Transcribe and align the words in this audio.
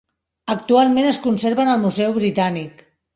Actualment 0.53 1.09
es 1.09 1.19
conserven 1.25 1.69
al 1.73 1.83
Museu 1.83 2.17
Britànic. 2.17 2.83